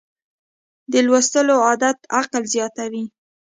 د 0.91 0.93
لوستلو 1.07 1.55
عادت 1.67 1.97
عقل 2.19 2.43
زیاتوي. 2.53 3.03